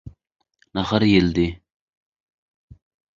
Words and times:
Nahar 0.75 1.03
iýildi. 1.07 1.45